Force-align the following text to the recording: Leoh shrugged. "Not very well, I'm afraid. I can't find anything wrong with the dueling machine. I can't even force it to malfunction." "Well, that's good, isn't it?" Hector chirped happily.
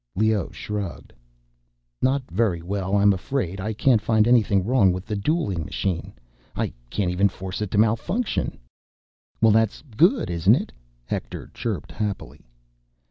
Leoh 0.15 0.49
shrugged. 0.49 1.13
"Not 2.01 2.23
very 2.31 2.63
well, 2.63 2.95
I'm 2.97 3.13
afraid. 3.13 3.61
I 3.61 3.71
can't 3.71 4.01
find 4.01 4.27
anything 4.27 4.63
wrong 4.65 4.91
with 4.91 5.05
the 5.05 5.15
dueling 5.15 5.63
machine. 5.63 6.11
I 6.55 6.73
can't 6.89 7.11
even 7.11 7.29
force 7.29 7.61
it 7.61 7.69
to 7.69 7.77
malfunction." 7.77 8.57
"Well, 9.41 9.51
that's 9.51 9.83
good, 9.95 10.31
isn't 10.31 10.55
it?" 10.55 10.71
Hector 11.05 11.51
chirped 11.53 11.91
happily. 11.91 12.47